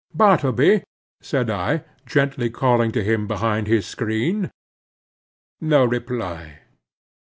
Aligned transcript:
"Bartleby," 0.15 0.81
said 1.21 1.51
I, 1.51 1.83
gently 2.07 2.49
calling 2.49 2.91
to 2.93 3.03
him 3.03 3.27
behind 3.27 3.67
his 3.67 3.85
screen. 3.85 4.49
No 5.61 5.85
reply. 5.85 6.61